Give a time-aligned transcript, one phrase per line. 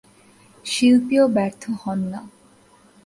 [0.65, 2.21] শিল্পীও ব্যর্থ হন না।